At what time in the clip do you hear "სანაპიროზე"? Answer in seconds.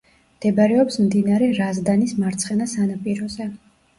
2.75-3.51